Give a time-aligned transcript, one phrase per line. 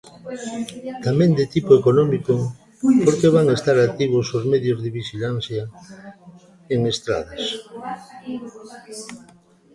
[1.05, 2.35] Tamén de tipo económico,
[3.05, 5.63] porque van estar activos os medios de vixilancia
[6.73, 7.43] en estradas.